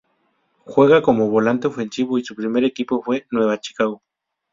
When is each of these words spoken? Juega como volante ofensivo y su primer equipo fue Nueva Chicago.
Juega 0.65 1.03
como 1.03 1.29
volante 1.29 1.67
ofensivo 1.67 2.17
y 2.17 2.23
su 2.23 2.33
primer 2.33 2.63
equipo 2.63 3.03
fue 3.03 3.27
Nueva 3.29 3.59
Chicago. 3.59 4.01